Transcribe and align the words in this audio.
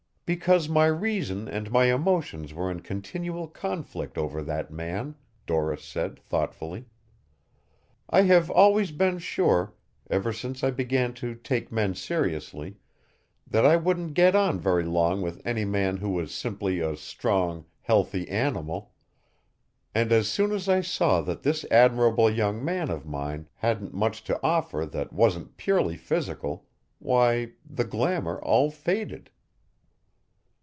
"Because 0.33 0.69
my 0.69 0.85
reason 0.85 1.49
and 1.49 1.69
my 1.69 1.93
emotions 1.93 2.53
were 2.53 2.71
in 2.71 2.79
continual 2.79 3.49
conflict 3.49 4.17
over 4.17 4.41
that 4.41 4.71
man," 4.71 5.15
Doris 5.45 5.83
said 5.83 6.21
thoughtfully. 6.23 6.85
"I 8.09 8.21
have 8.21 8.49
always 8.49 8.91
been 8.91 9.19
sure, 9.19 9.73
ever 10.09 10.31
since 10.31 10.63
I 10.63 10.71
began 10.71 11.13
to 11.15 11.35
take 11.35 11.69
men 11.69 11.95
seriously, 11.95 12.77
that 13.45 13.65
I 13.65 13.75
wouldn't 13.75 14.13
get 14.13 14.33
on 14.33 14.57
very 14.57 14.85
long 14.85 15.21
with 15.21 15.41
any 15.45 15.65
man 15.65 15.97
who 15.97 16.11
was 16.11 16.33
simply 16.33 16.79
a 16.79 16.95
strong, 16.95 17.65
healthy 17.81 18.29
animal. 18.29 18.93
And 19.93 20.13
as 20.13 20.29
soon 20.29 20.53
as 20.53 20.69
I 20.69 20.79
saw 20.79 21.19
that 21.23 21.43
this 21.43 21.65
admirable 21.69 22.29
young 22.31 22.63
man 22.63 22.89
of 22.89 23.05
mine 23.05 23.49
hadn't 23.55 23.93
much 23.93 24.23
to 24.23 24.39
offer 24.41 24.85
that 24.85 25.11
wasn't 25.11 25.57
purely 25.57 25.97
physical, 25.97 26.67
why, 26.99 27.51
the 27.69 27.83
glamor 27.83 28.39
all 28.41 28.71
faded." 28.71 29.29